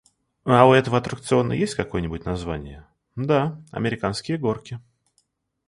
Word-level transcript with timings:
«А 0.45 0.65
у 0.67 0.73
этого 0.73 0.97
аттракциона 0.97 1.53
есть 1.53 1.75
какое-нибудь 1.75 2.25
название?»— 2.25 2.87
«Да, 3.15 3.61
американские 3.71 4.39
горки». 4.39 4.79